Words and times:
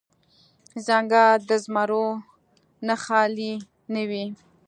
ـ 0.43 0.83
ځنګل 0.85 1.39
د 1.49 1.51
زمرو 1.63 2.07
نه 2.87 2.95
خالې 3.03 3.53
نه 3.93 4.01
وي. 4.09 4.25